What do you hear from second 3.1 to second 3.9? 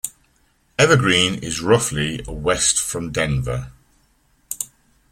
Denver.